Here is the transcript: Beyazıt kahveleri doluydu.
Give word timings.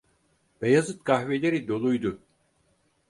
Beyazıt 0.61 1.03
kahveleri 1.03 1.67
doluydu. 1.67 2.19